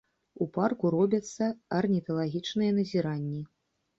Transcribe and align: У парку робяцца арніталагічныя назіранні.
У 0.43 0.45
парку 0.53 0.91
робяцца 0.95 1.49
арніталагічныя 1.79 2.71
назіранні. 2.79 3.41